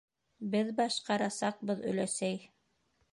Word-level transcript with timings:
-Беҙ 0.53 0.69
башҡарасаҡбыҙ, 0.79 1.87
өләсәй. 1.91 2.43